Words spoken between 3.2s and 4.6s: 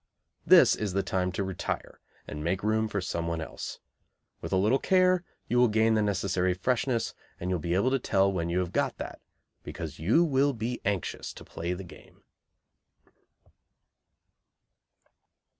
else. With a